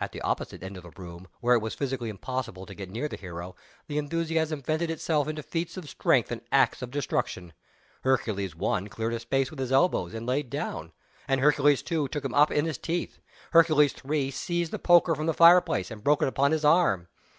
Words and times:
At 0.00 0.12
the 0.12 0.22
opposite 0.22 0.62
end 0.62 0.78
of 0.78 0.82
the 0.82 0.92
room, 0.92 1.28
where 1.42 1.54
it 1.54 1.58
was 1.60 1.74
physically 1.74 2.08
impossible 2.08 2.64
to 2.64 2.74
get 2.74 2.88
near 2.88 3.06
the 3.06 3.18
hero, 3.18 3.54
the 3.86 3.98
enthusiasm 3.98 4.62
vented 4.62 4.90
itself 4.90 5.28
in 5.28 5.36
feats 5.42 5.76
of 5.76 5.90
strength 5.90 6.30
and 6.32 6.40
acts 6.50 6.80
of 6.80 6.90
destruction. 6.90 7.52
Hercules 8.02 8.54
I. 8.58 8.88
cleared 8.88 9.12
a 9.12 9.20
space 9.20 9.50
with 9.50 9.58
his 9.58 9.70
elbows, 9.70 10.14
and 10.14 10.24
laid 10.24 10.48
down 10.48 10.92
and 11.28 11.42
Hercules 11.42 11.84
II. 11.92 12.08
took 12.08 12.24
him 12.24 12.32
up 12.32 12.50
in 12.50 12.64
his 12.64 12.78
teeth. 12.78 13.18
Hercules 13.52 13.94
III. 14.02 14.30
seized 14.30 14.72
the 14.72 14.78
poker 14.78 15.14
from 15.14 15.26
the 15.26 15.34
fireplace, 15.34 15.90
and 15.90 16.02
broke 16.02 16.22
it 16.22 16.38
on 16.38 16.52
his 16.52 16.64
arm. 16.64 17.08